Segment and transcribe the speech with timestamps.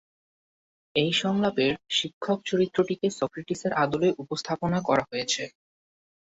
[0.95, 5.43] এই সংলাপের শিক্ষক চরিত্রটিকে সক্রেটিসের আদলে উপস্থাপনা করা হয়েছে।